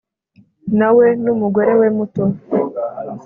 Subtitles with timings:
[0.79, 2.23] Nawe n umugore we muto